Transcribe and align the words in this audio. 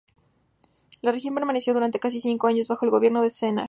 La 1.03 1.11
región 1.11 1.35
permaneció 1.35 1.75
durante 1.75 1.99
casi 1.99 2.19
cinco 2.19 2.47
años 2.47 2.67
bajo 2.67 2.85
el 2.85 2.89
gobierno 2.89 3.21
de 3.21 3.29
Sennar. 3.29 3.59